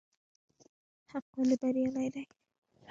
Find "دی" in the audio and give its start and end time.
2.13-2.23